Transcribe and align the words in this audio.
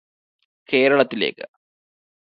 കേരളത്തിലേക്ക് 0.69 1.45